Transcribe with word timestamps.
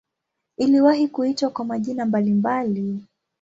Iliwahi 0.57 1.07
kuitwa 1.07 1.49
kwa 1.49 1.65
majina 1.65 2.05
mbalimbali. 2.05 3.05